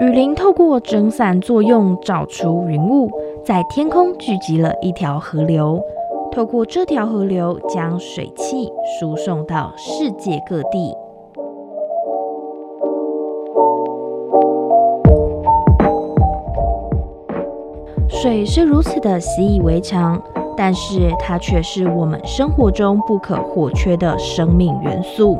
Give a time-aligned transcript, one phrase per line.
[0.00, 3.10] 雨林透过蒸散作用找出云雾，
[3.44, 5.80] 在天空聚集了一条河流。
[6.30, 10.96] 透过这条河流，将水汽输送到世界各地。
[18.08, 20.22] 水是如此的习以为常，
[20.56, 25.38] 但是它却是我们生活中不可或缺的生命元素。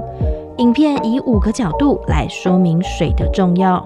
[0.58, 3.84] 影片以五个角度来说明水的重要。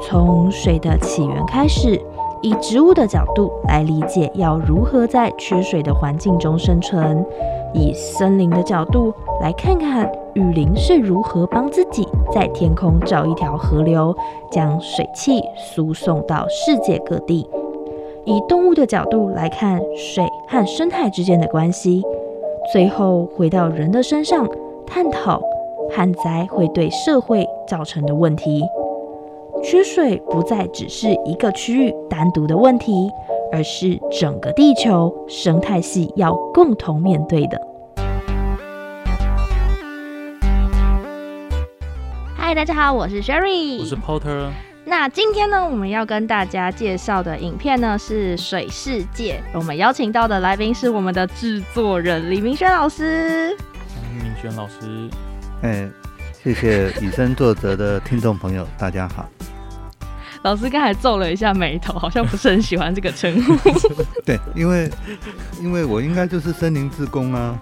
[0.00, 2.00] 从水的起源开始，
[2.40, 7.22] 以植物的角度来理解要如何在缺水的环境中生存；
[7.74, 14.16] 以森林的角度来看看雨林是如何帮自己在天空找一条河流，
[14.52, 17.44] 将水汽输送到世界各地；
[18.28, 22.02] 以动物的角度来看水和生态之间的关系；
[22.70, 24.46] 最后回到人的身上，
[24.86, 25.40] 探讨
[25.90, 28.62] 旱灾会对社会造成的问题。
[29.64, 32.92] 缺水不再只是一个区域单独的问题，
[33.50, 37.58] 而是整个地球生态系要共同面对的。
[42.36, 44.50] 嗨，大家好，我是 Sherry，我是 Porter。
[44.88, 53.54] 那今天呢，我们要跟大家介绍的影片呢是《水世界》，我们邀请到的来宾是我们的制作人李明轩老师。
[54.16, 55.10] 明轩老师，
[55.60, 55.86] 哎，
[56.42, 59.28] 谢谢以身作则的听众朋友，大家好。
[60.48, 63.54] 老师刚才皱了一下眉头，好像不是很喜欢这个称呼。
[64.24, 64.90] 对，因为
[65.60, 67.54] 因为我应该就是森林自工啊，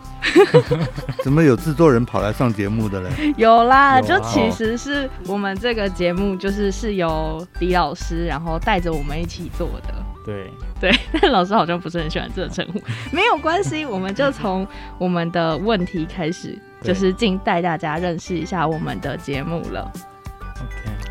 [1.24, 3.10] 怎么有制作人跑来上节目的嘞？
[3.36, 9.92] 有啦，就其实是我们这个节目就是是由李老师然后带着我们一起做的。
[10.24, 10.48] 对
[10.78, 12.80] 对， 但老师好像不是很喜欢这个称呼，
[13.10, 14.64] 没有关系，我们就从
[14.96, 19.90] 我们的问题开始，就是进带大家认识一下我们的节目了。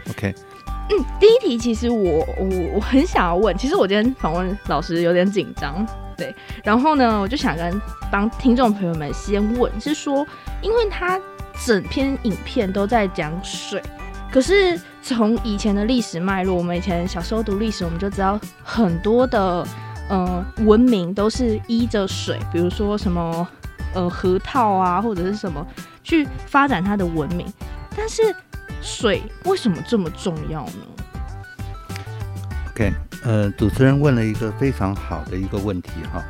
[0.10, 0.55] OK OK。
[0.88, 5.84] 嗯，第一题其实我我我很想要问，其实我今天访问老师有点紧张，
[6.16, 7.82] 对，然后呢，我就想跟
[8.12, 10.26] 帮听众朋友们先问，是说，
[10.62, 11.20] 因为他
[11.66, 13.82] 整篇影片都在讲水，
[14.32, 19.66] 可是从以前的历史脉络，我们以前小时候读历史，我们就知道很多的
[20.08, 23.48] 呃文明都是依着水，比如说什么
[23.96, 25.66] 呃河套啊，或者是什么
[26.04, 27.52] 去发展它的文明，
[27.98, 28.22] 但是。
[28.86, 30.74] 水为什么这么重要呢
[32.70, 36.24] ？OK，呃，主持人问了一个非常好的一个问题哈。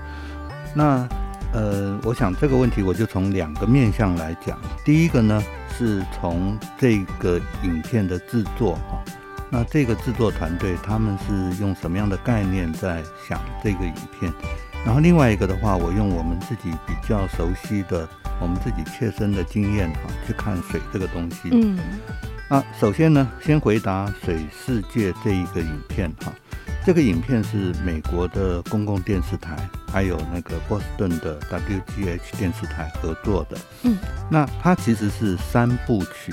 [0.74, 1.06] 那
[1.52, 4.58] 呃，我想这个问题我就从两个面向来讲。
[4.86, 5.44] 第一个呢，
[5.78, 9.04] 是从这个影片的制作哈。
[9.50, 14.34] 那这个制作团队他们是用什么样的概念在想这个影片？
[14.86, 18.08] 然后另外一个的话，我用我们自己比较熟悉的、
[18.40, 21.50] 我们自己切身的经验哈，去看水这个东西。
[21.52, 21.78] 嗯。
[22.48, 26.32] 那首先呢，先回答《水世界》这一个影片哈。
[26.86, 29.58] 这个影片是美国的公共电视台，
[29.92, 33.58] 还有那个波士顿的 WGH 电视台合作的。
[33.82, 33.98] 嗯，
[34.30, 36.32] 那它其实是三部曲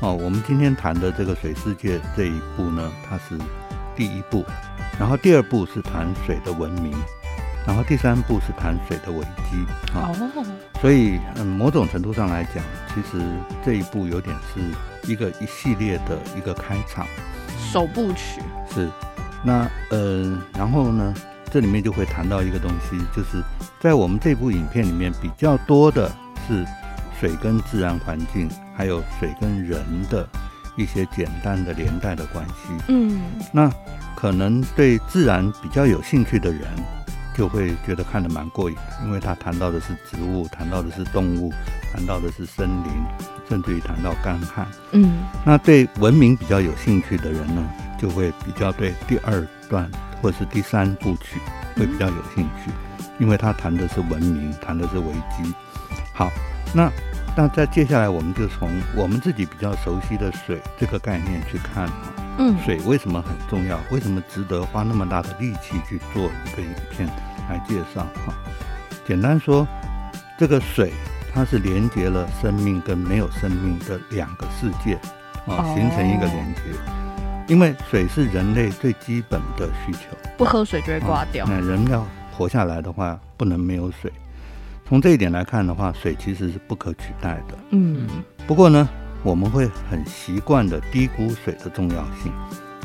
[0.00, 0.12] 哦。
[0.12, 3.38] 我们今天谈的这个《水世界》这一部呢，它是
[3.96, 4.44] 第一部，
[5.00, 6.94] 然后第二部是谈水的文明，
[7.66, 9.64] 然后第三部是谈水的危机。
[9.94, 10.14] 哦，
[10.82, 12.62] 所以嗯，某种程度上来讲，
[12.94, 13.24] 其实
[13.64, 14.60] 这一部有点是。
[15.06, 17.06] 一个一系列的一个开场，
[17.72, 18.40] 首部曲
[18.72, 18.88] 是
[19.42, 21.14] 那呃，然后呢，
[21.50, 23.42] 这里面就会谈到一个东西，就是
[23.80, 26.10] 在我们这部影片里面比较多的
[26.46, 26.66] 是
[27.20, 29.80] 水跟自然环境，还有水跟人
[30.10, 30.28] 的
[30.76, 32.84] 一些简单的连带的关系。
[32.88, 33.20] 嗯，
[33.52, 33.70] 那
[34.16, 36.62] 可能对自然比较有兴趣的人。
[37.36, 41.52] 就会觉得看得蛮过瘾，因为他谈到的是植物，谈到的是动物，
[41.92, 42.90] 谈到的是森林，
[43.48, 44.66] 甚至于谈到干旱。
[44.92, 47.62] 嗯，那对文明比较有兴趣的人呢，
[47.98, 49.90] 就会比较对第二段
[50.20, 51.40] 或是第三部曲
[51.76, 52.70] 会比较有兴趣，
[53.18, 55.54] 因为他谈的是文明，谈的是危机。
[56.12, 56.30] 好，
[56.74, 56.90] 那
[57.36, 62.12] 那在接下来我们就从我们自己比较熟悉的水这个概念去看啊。
[62.38, 63.78] 嗯，水为什么很重要？
[63.90, 67.08] 为什么值得花那么大的力气去做一个影片
[67.48, 68.06] 来介绍？
[68.26, 68.34] 哈，
[69.06, 69.66] 简单说，
[70.38, 70.92] 这个水
[71.36, 74.94] 它是连接了生命跟没有生命的两个世界
[75.44, 76.62] 啊，哦形成一个连接。
[77.46, 81.44] 因为水是人类最基本的需求，不喝水就会挂掉。
[81.46, 82.02] 那人要
[82.32, 84.10] 活下来的话，不能没有水。
[84.88, 87.58] 从这一点来看的话，水其实是不可取代的。
[87.72, 88.08] 嗯
[88.46, 88.88] 不过呢，
[89.22, 92.32] 我们会很习惯的低估水的重要性。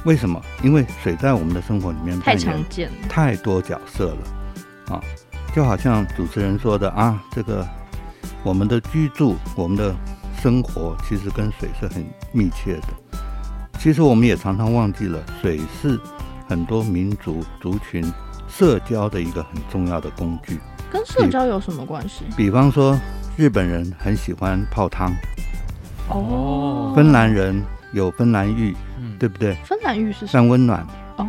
[0.04, 0.42] 为什么？
[0.62, 3.08] 因为水在我们的生活里面太常见了。
[3.08, 5.02] 太多角色了啊，
[5.56, 7.66] 就好像主持人说的啊，这个
[8.44, 9.96] 我们的居住、我们的
[10.42, 12.88] 生活其实跟水是很密切的。
[13.80, 16.00] 其实我们也常常忘记了，水是
[16.48, 18.04] 很多民族族群
[18.48, 20.60] 社交的一个很重要的工具。
[20.92, 22.26] 跟社交有什么关系？
[22.36, 22.98] 比方说，
[23.38, 25.14] 日本人很喜欢泡汤，
[26.10, 29.56] 哦芬兰人有芬兰浴，嗯，对不对？
[29.66, 30.32] 芬兰浴是什么？
[30.32, 30.86] 三温暖，
[31.18, 31.26] 哦，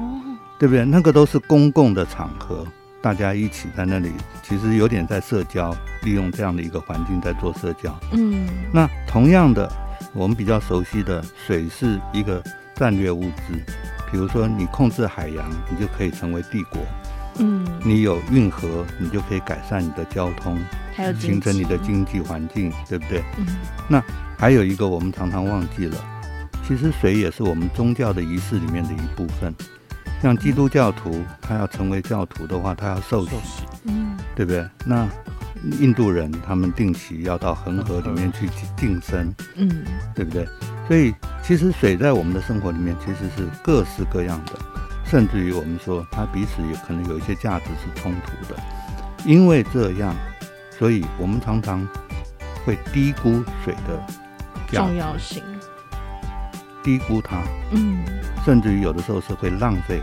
[0.58, 0.84] 对不对？
[0.84, 2.66] 那个都是公共的场合，
[3.02, 4.12] 大家一起在那里，
[4.43, 7.99] 其实有点在社交，利用这样的一个环境在做社交。
[8.12, 9.70] 嗯那同样的，
[10.14, 12.43] 我们比较熟悉的水是一个
[12.76, 13.60] 战略物资，
[14.10, 16.81] 比如说你控制海洋，你就可以成为帝国；
[17.38, 20.56] 嗯，你有运河，你就可以改善你的交通，
[20.94, 23.22] 还有形成你的经济环境，对不对？
[23.90, 24.00] 嗯
[24.38, 25.96] 还有一个我们常常忘记了，
[26.66, 29.55] 其实水也是我们宗教的仪式里面的一部分。
[30.22, 34.64] 像基督教徒，他要成为教徒的话，他要受洗受，洗，嗯对不对？
[34.86, 35.08] 那
[35.80, 39.84] 印度人他们定期要到恒河里面去净身，嗯
[40.14, 40.46] 对不对？
[40.86, 44.52] 所以其实水在我们的生活里面其实是各式各样的，
[45.04, 48.60] 甚至于我们说它彼此也可能有一些价值是冲突的。
[49.24, 50.14] 因为这样，
[50.78, 51.84] 所以我们常常
[52.64, 54.00] 会低估水的
[54.69, 55.42] 重要性。
[56.82, 58.05] 低估它，嗯
[58.44, 60.02] 甚至于有的时候是会浪费。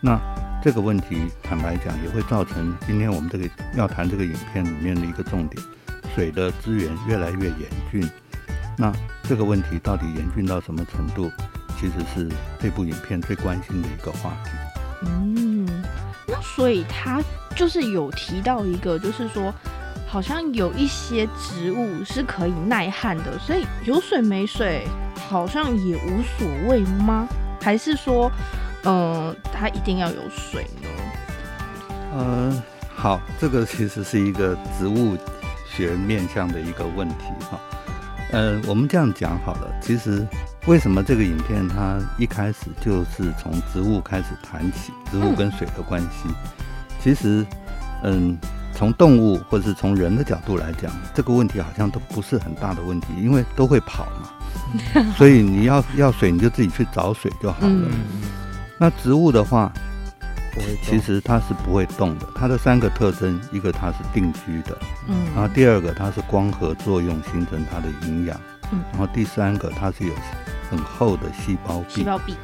[0.00, 0.20] 那
[0.62, 5.62] 这个问题，坦白讲，也会造成今天我们这个要谈这个影片里面的一个重点：
[6.14, 8.08] 水的资源越来越严峻。
[8.78, 8.92] 那
[9.22, 11.30] 这个问题到底严峻到什么程度，
[11.78, 12.28] 其实是
[12.60, 14.50] 这部影片最关心的一个话题。
[15.06, 15.66] 嗯，
[16.26, 17.22] 那所以他
[17.54, 19.52] 就是有提到一个，就是说，
[20.06, 24.86] 好像有一些植物是可以耐旱的，所以有水没水
[25.28, 27.26] 好像也无所谓吗？
[27.60, 28.30] 还是说，
[28.84, 30.88] 呃，它一定要有水呢？
[32.14, 32.62] 呃，
[32.94, 35.18] 好，这个其实是一个植物
[35.68, 37.60] 学面向的一个问题哈。
[38.30, 40.26] 呃，我们这样讲好了，其实
[40.66, 46.28] 为什么这个影片它一开始就是从植物开始谈起，植物跟水的关系？
[47.02, 47.44] 其实，
[48.02, 48.36] 嗯，
[48.76, 57.88] 从动物或者是从人的角度来讲，这个问题好像都不是很大的问题，因为都会跑嘛，所以你要要水你就自己去找水就好了。
[58.78, 59.72] 那植物的话，
[60.82, 64.76] 其实它是不会动的，它的三个特征，一个它是定居的，
[65.08, 65.24] 嗯。
[65.34, 68.38] 然后第二个它是光合作用形成它的营养，
[68.72, 68.82] 嗯。
[68.92, 70.12] 然后第三个它是有
[70.70, 71.94] 很厚的细胞壁。
[71.94, 72.34] 细胞壁，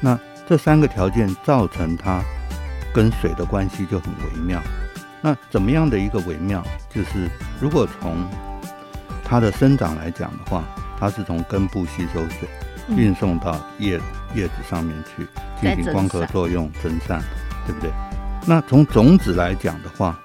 [0.00, 0.16] 那
[0.48, 2.22] 这三个条件造成它
[2.94, 4.62] 跟水的关系就很微妙。
[5.22, 6.64] 那怎么样的一个微妙？
[6.88, 7.28] 就是
[7.60, 8.26] 如果从
[9.24, 10.64] 它的生长来讲的话，
[10.98, 12.48] 它是从根部吸收水，
[12.88, 14.00] 嗯运送到叶
[14.34, 15.26] 叶子上面去
[15.60, 17.22] 进行光合作用蒸散，
[17.66, 17.90] 对不对？
[18.46, 20.18] 那从种子来讲的话，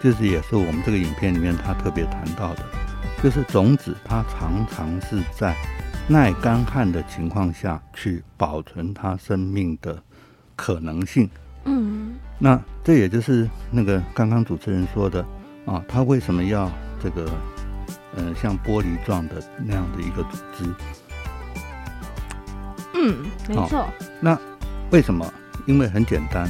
[0.00, 2.62] 就是也是我们这个影片里面他特别谈到的，
[3.22, 5.54] 就是种子它常常是在
[6.06, 10.00] 耐干旱的情况下去保存它生命的
[10.54, 11.28] 可能性。
[11.64, 15.24] 嗯那这也就是那个刚刚主持人说的
[15.66, 16.70] 啊，他为什么要
[17.02, 17.30] 这个
[18.16, 20.74] 呃像玻璃状的那样的一个组织？
[22.94, 23.86] 嗯，没错。
[24.20, 24.38] 那，
[24.90, 25.24] 为什么？
[25.66, 26.48] 因为很简单，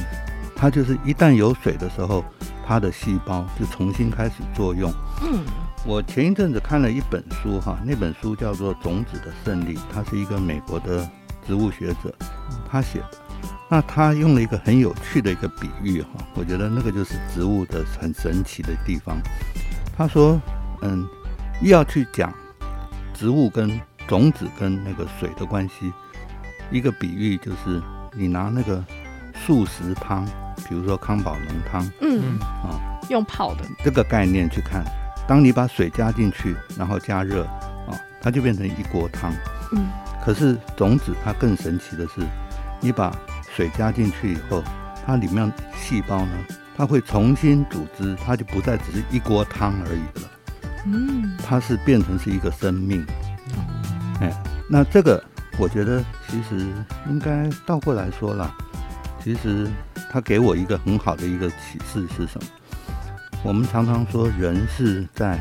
[0.55, 2.23] 它就是一旦有水的时候，
[2.65, 4.91] 它的细胞就重新开始作用。
[5.21, 5.43] 嗯
[5.85, 11.07] 我前一阵子看了一本书哈，那本书叫做《种子的胜利》，它是一个美国的
[11.45, 12.11] 植物学者，
[12.69, 13.24] 他写的。
[13.67, 19.17] 那他用了一个很有趣的一个比喻哈，我觉得那个就是植物的很神奇的地方。
[19.97, 20.39] 他说，
[20.81, 21.07] 嗯，
[21.61, 22.33] 要去讲
[23.13, 25.91] 植物跟种子跟那个水的关系，
[26.69, 27.81] 一个比喻就是
[28.13, 28.83] 你拿那个
[29.45, 30.25] 素食汤，
[30.67, 34.83] 比如说康宝浓汤嗯，啊，用泡的，这个概念去看，
[35.27, 39.33] 当你把水加进去，然后加热啊，它就变成一锅汤。
[39.71, 39.87] 嗯
[40.23, 42.21] 可是种子它更神奇的是，
[42.81, 43.15] 你把
[43.55, 44.61] 水加进去以后，
[45.05, 46.37] 它里面细胞呢，
[46.75, 50.29] 它会重新组织，它就不再只是一锅汤而已了，
[50.87, 53.05] 嗯它是变成是一个生命。
[54.19, 54.29] 哎，
[54.69, 55.23] 那这个
[55.57, 56.67] 我觉得其实
[57.07, 58.53] 应该倒过来说啦，
[59.23, 59.69] 其实
[60.11, 62.47] 它给我一个很好的一个启示是什么？
[63.41, 65.39] 我们常常说人是在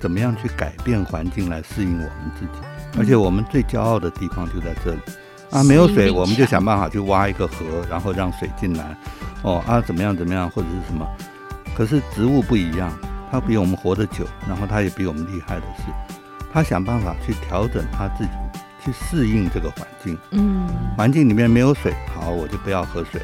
[0.00, 5.00] 怎么样去改变环境来适应我们自己，而且我们最骄傲的地方就在这里
[5.54, 6.64] 啊，没有水我们就想。
[6.64, 8.96] 办法去挖一个河，然后让水进来，
[9.42, 11.06] 哦啊怎么样怎么样或者是什么，
[11.76, 12.90] 可是植物不一样，
[13.30, 15.84] 它比我们活得久，然后它也比我们厉害的是，
[16.50, 18.30] 它想办法去调整它自己，
[18.82, 20.16] 去适应这个环境。
[20.30, 23.20] 嗯，环境里面没有水，好我就不要喝水，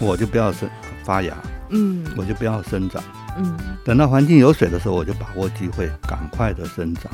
[0.00, 0.68] 我就不要生
[1.04, 1.32] 发芽，
[1.68, 2.04] 嗯。
[2.16, 3.00] 我就不要生长。
[3.38, 3.56] 嗯。
[3.84, 7.04] 等到环境有水的时候，我就把握机会，赶快的生长。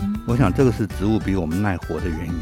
[0.00, 2.34] 嗯，我想这个是植物比我们耐活的原因。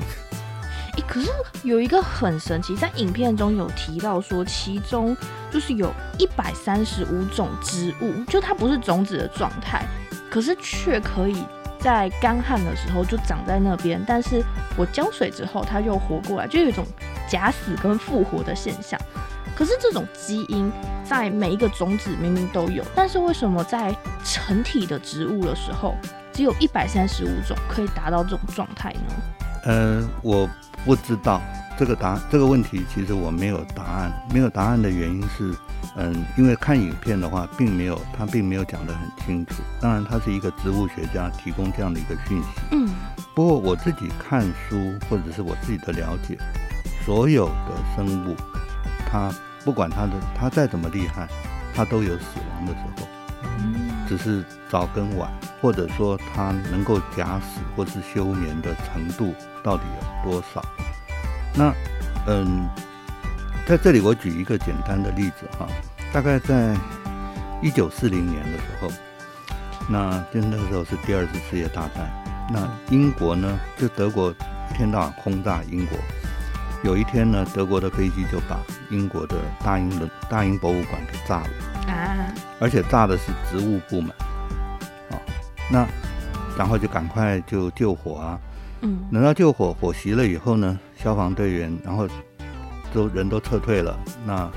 [1.10, 1.28] 可是
[1.64, 5.16] 有一个很神奇，在影片中有提到说，其中
[5.50, 9.84] 就是有一百三十五种植物，就它不是种子的状态，
[10.30, 11.44] 可是却可以
[11.80, 14.40] 在干旱的时候就长在那边，但是
[14.76, 16.86] 我浇水之后，它又活过来，就有一种
[17.28, 18.96] 假死跟复活的现象。
[19.56, 20.70] 可是这种基因
[21.04, 23.92] 在每一个种子明明都有，但是为什么在
[24.24, 25.96] 成体的植物的时候，
[26.32, 29.00] 只有一百三十五种可以达到这种状态呢？
[29.64, 30.48] 呃，我
[30.84, 31.40] 不知道
[31.78, 34.12] 这个答这个问题，其实我没有答案。
[34.32, 35.54] 没有答案的原因是，
[35.96, 39.62] 嗯，因为看影片的话，并没有他并没有讲得很清楚。
[39.80, 42.48] 当然，他是一个植物学家提供这样的一个讯息。
[42.72, 42.88] 嗯
[43.32, 46.36] 不过我自己看书或者是我自己的了解，
[47.06, 48.36] 所有的生物，
[49.10, 49.32] 它
[49.64, 51.28] 不管它的它再怎么厉害，
[51.72, 53.06] 它都有死亡的时候，
[53.58, 55.30] 嗯只是早跟晚，
[55.60, 59.82] 或者说它能够假死或是休眠的程度到底
[60.24, 60.64] 有多少？
[61.54, 61.72] 那
[62.26, 62.68] 嗯，
[63.66, 65.66] 在这里我举一个简单的例子哈，
[66.12, 66.76] 大概在
[67.60, 68.88] 一九四零年的时候，
[69.88, 72.10] 那就那个时候是第二次世界大战。
[72.52, 75.98] 那英国呢，就德国一天到晚轰炸英国。
[76.82, 78.58] 有一天呢，德国的飞机就把
[78.90, 84.10] 英国的大英的大英博物馆给炸了，啊，而且炸的是植物部门。
[85.72, 85.88] 啊，
[86.52, 88.38] 那然后就赶快就救火啊。
[88.82, 88.98] 嗯。
[89.12, 92.08] 等到救火火熄了以后呢，消防队员然后
[92.92, 94.50] 都人都撤退了，那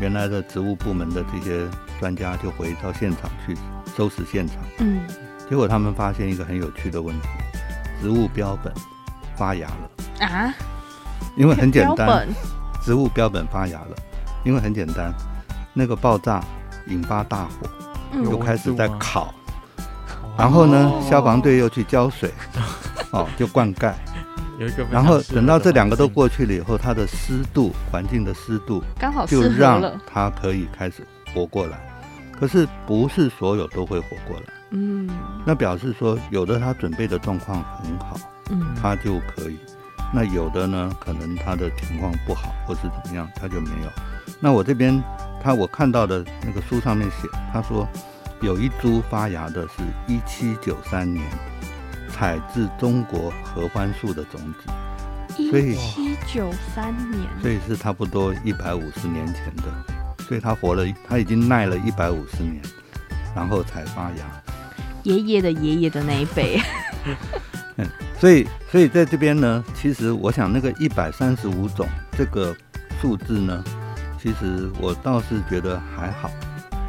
[0.00, 1.66] 原来的植物部门的这些
[1.98, 3.56] 专家就回到现场去
[3.96, 4.56] 收拾现场。
[4.78, 5.02] 嗯。
[5.48, 7.28] 结果他们发现一个很有趣的问题：
[8.00, 8.72] 植物标本
[9.36, 10.26] 发芽了。
[10.26, 10.54] 啊，
[11.36, 12.28] 因为很简单，
[12.82, 13.96] 植物标本发芽了，
[14.44, 15.12] 因为很简单，
[15.74, 16.40] 那个爆炸
[16.86, 17.68] 引发大火，
[18.12, 18.24] 嗯。
[18.24, 19.34] 就开始在烤，
[20.40, 22.32] 然后呢，哦消防队又去浇水，
[23.12, 23.92] 哦，就灌溉，
[24.58, 29.82] 有一个然后等到这两个都过去了以后，它的湿度，环境的湿度刚好就让。
[30.06, 31.78] 它可以开始活过来。
[32.32, 35.10] 可是不是所有都会活过来，嗯
[35.44, 38.16] 那表示说有的它准备的状况很好，
[38.48, 39.58] 嗯它就可以。
[40.12, 43.90] 那有的呢，可能他的情况不好，或是怎么样，他就没有。
[44.40, 45.00] 那我这边
[45.42, 47.86] 他我看到的那个书上面写，他说
[48.40, 51.26] 有一株发芽的是一七九三年
[52.08, 62.62] 采自中国合欢树的种子，所以一七九三年，所以是差不多一百五十年前的，所以他活了，他已经耐了一百五十年，
[63.36, 64.42] 然后才发芽。
[65.02, 66.58] 爷爷的爷爷的那一辈，
[67.76, 67.86] 嗯
[68.18, 72.54] 所以，所以在这边呢，其实我想那个一百三十五种这个
[73.00, 73.64] 数字呢，
[74.18, 76.30] 其实我倒是觉得还好。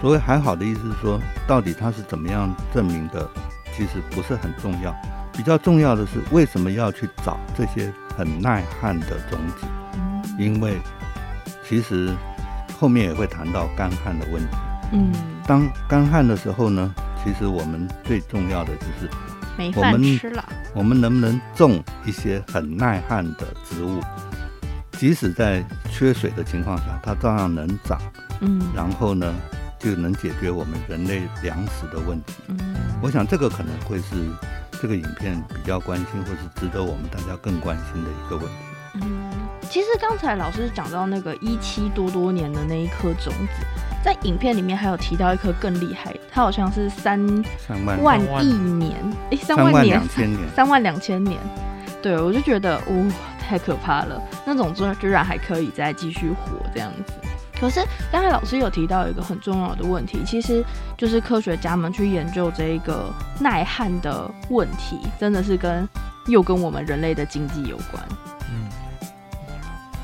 [0.02, 3.30] 所谓还好的意思是说，到底它是怎么样证明的，
[3.78, 4.92] 其实不是很重要。
[5.32, 9.68] 比较重要的是，为什么要去找这些很耐旱的种子？
[10.40, 10.78] 因为
[11.64, 12.14] 其实
[12.80, 14.58] 后面也会谈到干旱的问题。
[14.92, 15.14] 嗯，
[15.46, 16.94] 当干旱的时候呢，
[17.24, 19.10] 其实我们最重要的就是
[19.56, 20.44] 没饭我们吃了，
[20.74, 24.02] 我们能不能种一些很耐旱的植物，
[24.94, 28.02] 即使在缺水的情况下，它照样能长，
[28.42, 29.34] 嗯然后呢，
[29.82, 32.34] 就能解决我们人类粮食的问题。
[32.48, 34.30] 嗯我想这个可能会是
[34.80, 38.54] 这个影片比较关心，或是值得我们大家更关心的一个问题。
[39.02, 39.32] 嗯。
[39.70, 43.66] 其实刚才老师讲到那个一七多多年的那一颗种子，
[44.04, 48.98] 在影片里面还有提到一颗更厉害，它好像是三三万亿年，
[49.30, 51.40] 诶，三三万万年两，千年，三万两千年。
[52.02, 57.14] 对，我就觉得哇、太可怕了，那种居居然还可以再继续活这样子。
[57.62, 57.80] 可是
[58.12, 60.66] 刚才老师有提到一个很重要的问题，其实
[60.98, 65.88] 就是科学家们去研究这一个耐旱的问题，真的是跟
[66.26, 68.04] 又跟我们人类的经济有关。
[68.50, 68.68] 嗯，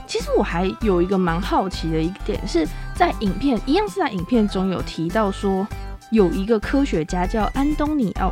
[0.06, 5.68] 其实我还有一个蛮好奇的一点，是在影片一样是在影片中有提到说，
[6.12, 8.32] 有一个科学家叫安东尼奥，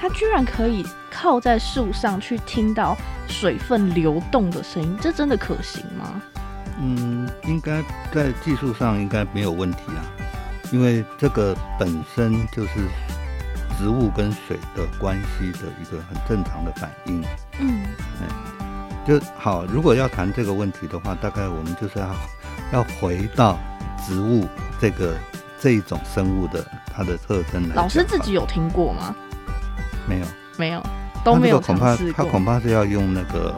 [0.00, 2.96] 他居然可以靠在树上去听到
[3.28, 6.20] 水分流动的声音，这真的可行吗？
[6.80, 7.21] 嗯，
[7.52, 7.82] 应该
[8.12, 10.00] 在技术上应该没有问题啊。
[10.72, 12.70] 因为这个本身就是
[13.78, 17.22] 植物跟水的关系的一个很正常的反应。
[17.60, 17.82] 嗯，
[19.06, 22.14] 就好，如果要谈这个问题的话，大概我们就是要
[22.72, 23.58] 要回到
[24.06, 24.48] 植物
[24.80, 25.14] 这个
[25.60, 26.64] 这一种生物的
[26.96, 27.74] 它的特征来。
[27.74, 29.14] 老师自己有听过吗？
[30.08, 30.82] 没有，没有，
[31.22, 31.94] 都没有恐怕。
[32.16, 33.54] 他恐怕是要用那个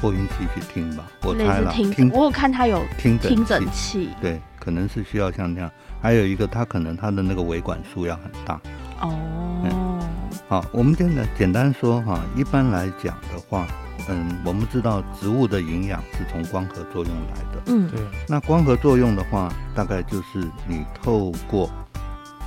[0.00, 5.70] 扩音器去听吧，我猜了，听，听我有看他有听诊听诊器器对，可能是需要像这样。
[6.00, 8.58] 还有一个，他可能他的那个维管束要很大。
[9.02, 10.00] 哦，
[10.48, 13.66] 好，我们现在简单说哈，一般来讲的话，
[14.08, 17.62] 嗯，我们知道植物的营养是从光合作用来的。
[17.66, 21.70] 嗯对，那光合作用的话，大概就是你透过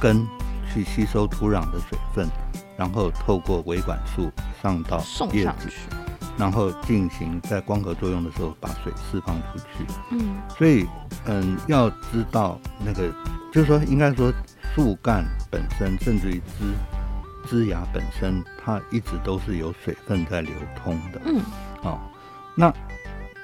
[0.01, 0.25] 根
[0.73, 2.27] 去吸收土壤的水分，
[2.75, 4.31] 然后透过维管束
[4.61, 5.69] 上到叶子，送上去，
[6.37, 9.85] 然后进行在光合作用的时候把水释放出去。
[10.11, 10.87] 嗯所以，
[11.25, 13.11] 嗯，要知道那个，
[13.51, 14.31] 就是说，应该说
[14.73, 16.73] 树干本身，甚至于枝
[17.47, 20.51] 枝芽本身，它一直都是有水分在流
[20.83, 21.21] 通的。
[21.25, 21.41] 嗯
[21.83, 21.99] 哦，
[22.55, 22.73] 那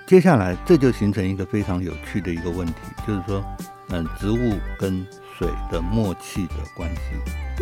[0.08, 2.74] 接下来这就形成一个非常有趣的一个问题，
[3.06, 3.44] 就是说，
[3.90, 5.06] 嗯，植物跟
[5.38, 7.02] 水的默契的关系。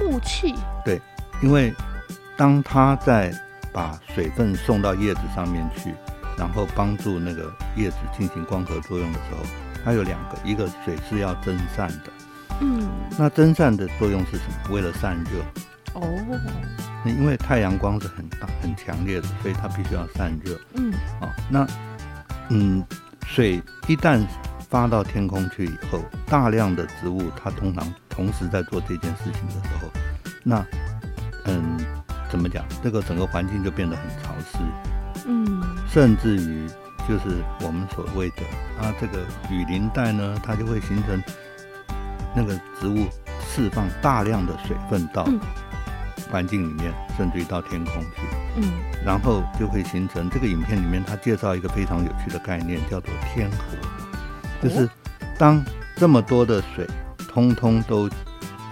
[0.02, 0.56] 默契。
[0.86, 1.02] 对，
[1.42, 1.74] 因为
[2.38, 3.34] 当它在
[3.74, 5.94] 把水分送到叶子上面去，
[6.38, 9.46] 然后帮助那个叶子进行光合作用的时候，
[9.84, 12.12] 它有两个，一个水是要蒸散的，
[12.62, 12.88] 嗯。
[13.18, 14.76] 那蒸散的作用是什么？
[14.76, 15.44] 为了散热，
[15.94, 16.02] 哦，
[17.06, 20.60] 因为太阳光是很大很强烈的，所以它必须要散热。
[20.76, 20.92] 嗯。
[21.20, 21.68] 啊，那
[22.50, 22.84] 嗯，
[23.26, 24.26] 水一旦
[24.70, 29.90] 发到天空去以后，大量的植物它通常同时在做这件事情的时候，
[30.44, 30.66] 那
[31.46, 31.78] 嗯，
[32.30, 32.64] 怎么讲？
[32.84, 34.58] 这个整个环境就变得很潮湿，
[35.28, 35.62] 嗯。
[35.90, 36.68] 甚至于
[37.08, 38.44] 就是我们所谓的
[38.80, 39.20] 啊，这个
[39.50, 41.24] 雨林带呢，它就会形成
[42.36, 43.08] 那个植物
[43.42, 45.40] 释放大量的水分到嗯。
[46.30, 48.22] 环境里面，甚至于到天空去。
[48.58, 48.72] 嗯。
[49.06, 53.58] 然后就会形成这个影片里面，他介绍一个非常有趣的概念，叫做天河，
[54.62, 54.90] 就是
[55.38, 55.64] 当
[55.96, 56.86] 这么多的水
[57.30, 58.10] 通通都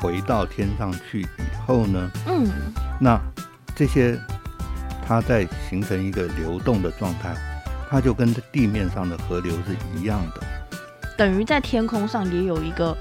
[0.02, 2.48] 回到天上去以后呢，嗯
[3.00, 3.18] 那
[3.76, 4.18] 这些
[5.06, 7.36] 它在形成一个流动的状态，
[7.90, 10.42] 它就跟地面上的河流是一样的。
[11.18, 12.96] 等于在天空上也有一个，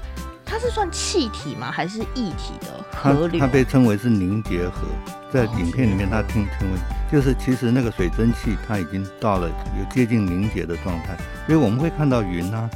[0.45, 1.71] 它是算气体吗？
[1.71, 3.39] 还是液体的河流？
[3.39, 4.87] 它被称为是凝结河，
[5.33, 6.77] 在哦影片里面它听称为
[7.11, 12.69] 就是其实那个水蒸气它已经到了有接近凝结的状态，所以我们会看到云啊，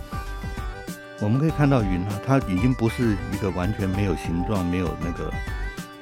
[1.20, 5.32] 我们可以看到云啊，它已经不是一个完全没有形状、没有那个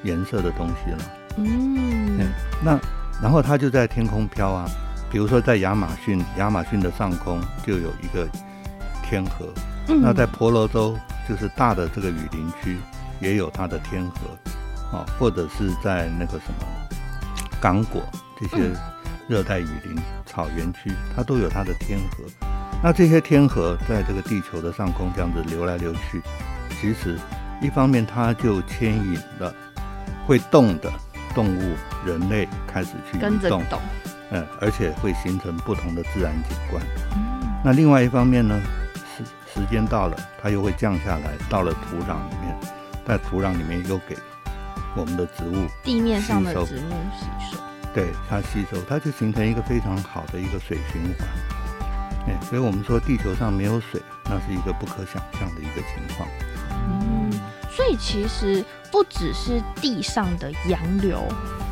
[0.02, 0.98] 颜色的东西了。
[1.44, 2.18] 嗯。
[2.20, 2.78] 嗯，那
[3.22, 4.68] 然后它就在天空飘啊，
[5.10, 8.28] 比如说在亚马逊，亚马逊的上空就有一个
[9.02, 9.46] 天河，
[9.88, 10.00] 嗯。
[10.02, 10.96] 那在婆罗洲
[11.28, 12.78] 就是大的这个雨林区
[13.20, 16.66] 也有它的天河，啊，或者是在那个什么
[17.60, 18.02] 刚果
[18.40, 18.70] 这些
[19.28, 22.24] 热带雨林草原区，它都有它的天河。
[22.80, 26.22] 那这些天河在这个地球的上空这样子流来流去，
[26.80, 27.18] 其实
[27.60, 29.52] 一方面它就牵引了
[30.24, 30.88] 会动的
[31.38, 33.62] 动物、人类开始去跟着动，
[34.32, 36.82] 嗯，而且会形成不同的自然景观。
[37.14, 38.60] 嗯那另外一方面呢，
[39.16, 39.22] 时
[39.54, 42.56] 时间到了，它又会降下来，到了土壤里面，
[43.06, 44.16] 在土壤里面又给
[44.96, 47.58] 我们的植物地面上的植物吸收。
[47.94, 51.28] 对它吸收，它就形成一个非常好的一个水循环。
[52.26, 56.28] 哎，所以我们说地球上没有水，那是一个不可想象的一个情况。
[57.78, 61.22] 嗯，所以其实不只是地上的洋流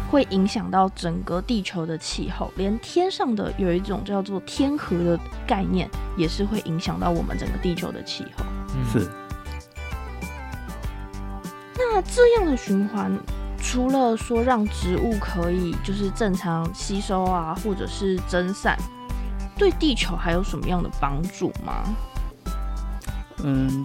[0.09, 8.45] 会影响到整个地球的气候，连天上的有一种叫做天河的概念，也是会影响到我们整个地球的气候。
[8.77, 9.11] 嗯是，
[11.77, 13.11] 那这样的循环，
[13.59, 18.79] 除了说让植物可以就是正常吸收啊，或者是蒸散，
[19.59, 21.83] 对地球还有什么样的帮助吗？
[23.43, 23.85] 嗯，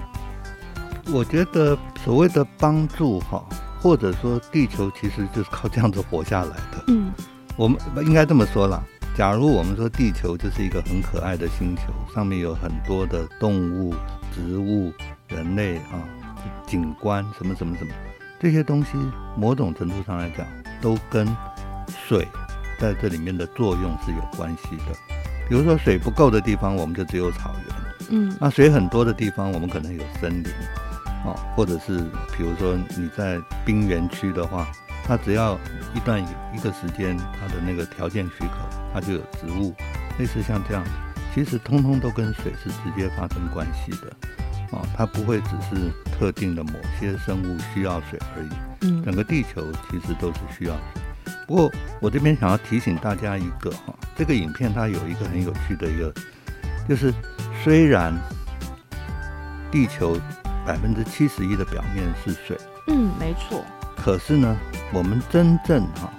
[1.12, 3.44] 我觉得所谓的帮助哈，
[3.82, 6.84] 或者说地球其实就是靠这样子活下来的。
[6.88, 7.12] 嗯
[7.58, 8.82] 我们应该这么说啦。
[9.16, 11.84] 假如我们说地球就是一个很可爱的星球，
[12.16, 13.94] 上面有很多的动物、
[14.34, 14.92] 植物、
[15.28, 16.00] 人类啊、
[16.66, 17.94] 景观什么什么什么，
[18.40, 18.92] 这些东西
[19.36, 20.48] 某种程度上来讲，
[20.82, 21.28] 都跟
[22.08, 22.26] 水
[22.80, 24.96] 在这里面的作用是有关系的。
[25.50, 27.76] 比如说水不够的地方，我们就只有草原；
[28.10, 30.50] 嗯那水很多的地方，我们可能有森林，
[31.24, 32.00] 哦，或者是
[32.36, 34.68] 比如说你在冰原区的话，
[35.06, 35.58] 它只要
[35.94, 36.22] 一段
[36.54, 38.58] 一个时间，它的那个条件许可，
[38.94, 39.74] 它就有植物，
[40.18, 40.84] 类似像这样，
[41.34, 44.12] 其实通通都跟水是直接发生关系的，
[44.72, 48.50] 哦，它不会只是特定的某些生物需要水而已。
[48.84, 51.34] 嗯整个地球其实都是需要水。
[51.48, 56.12] 不过我这边想要提醒大家一个哈，这个影片它有一个很有趣的一个，
[56.90, 57.14] 就是
[57.64, 58.12] 虽然
[59.72, 60.20] 地球
[60.66, 63.64] 百分之七十一的表面是水，嗯，没错，
[63.96, 64.58] 可是呢，
[64.94, 66.12] 我们真正哈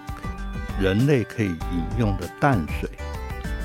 [0.81, 2.89] 人类可以饮用的淡水，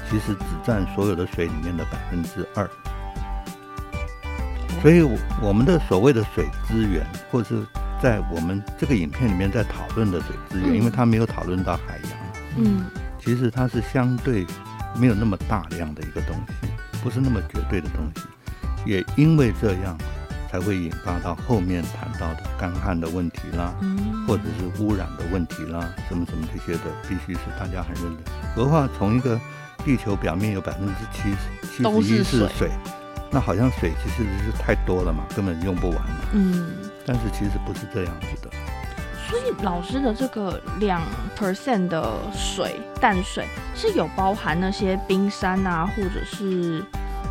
[0.10, 2.70] 其实只占所有的水里面的百分之二。
[4.82, 7.66] 所以，我我们的所谓的水资源，或是
[8.02, 12.12] 在我们这个影片里面在讨论的水资源，嗯因为它没有讨论到海洋，
[12.58, 12.86] 嗯
[13.20, 14.46] 其实它是相对
[14.96, 16.68] 没有那么大量的一个东西，
[17.04, 18.22] 不是那么绝对的东西。
[18.86, 19.98] 也因为这样，
[20.50, 28.34] 才会引发到后面谈到的干旱的问题啦，嗯，或者是污染的问题啦，什么什么这些的，必须是大家很认真。
[28.56, 29.40] 何况从一个
[29.84, 32.72] 地球表面有百分之七十七十一是水水，
[33.32, 36.20] 那好像水其实是太多了嘛，根本用不完嘛。
[36.34, 36.72] 嗯，
[37.06, 38.50] 但是其实不是这样子的。
[39.30, 41.02] 所以老师的这个两
[41.38, 46.82] percent 的水淡水是有包含那些冰山啊，或者是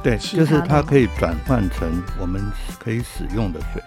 [0.07, 2.41] 对，就是它可以转换成我们
[2.79, 3.83] 可以使用的水。